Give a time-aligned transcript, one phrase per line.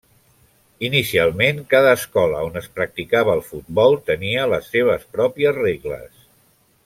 [0.87, 6.27] Inicialment, cada escola on es practicava el futbol tenia les seves pròpies regles.